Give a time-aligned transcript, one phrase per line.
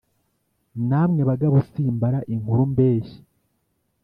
[0.89, 3.19] na mwe bagabo simbara inkuru mbeshya